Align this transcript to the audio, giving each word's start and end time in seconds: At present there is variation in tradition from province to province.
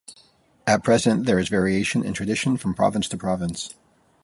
At 0.65 0.83
present 0.83 1.27
there 1.27 1.37
is 1.37 1.47
variation 1.47 2.03
in 2.03 2.13
tradition 2.15 2.57
from 2.57 2.73
province 2.73 3.07
to 3.09 3.17
province. 3.17 3.75